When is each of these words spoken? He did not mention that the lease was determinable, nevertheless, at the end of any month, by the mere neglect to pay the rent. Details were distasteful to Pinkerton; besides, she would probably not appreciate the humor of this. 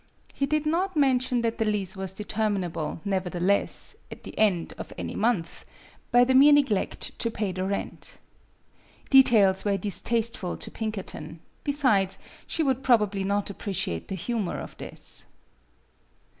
He 0.33 0.47
did 0.47 0.65
not 0.65 0.97
mention 0.97 1.41
that 1.43 1.59
the 1.59 1.65
lease 1.65 1.95
was 1.95 2.11
determinable, 2.11 3.01
nevertheless, 3.05 3.95
at 4.09 4.23
the 4.23 4.35
end 4.35 4.73
of 4.79 4.91
any 4.97 5.13
month, 5.13 5.63
by 6.09 6.23
the 6.23 6.33
mere 6.33 6.51
neglect 6.53 7.19
to 7.19 7.29
pay 7.29 7.51
the 7.51 7.63
rent. 7.65 8.17
Details 9.11 9.63
were 9.63 9.77
distasteful 9.77 10.57
to 10.57 10.71
Pinkerton; 10.71 11.39
besides, 11.63 12.17
she 12.47 12.63
would 12.63 12.81
probably 12.81 13.23
not 13.23 13.51
appreciate 13.51 14.07
the 14.07 14.15
humor 14.15 14.59
of 14.59 14.75
this. 14.77 15.27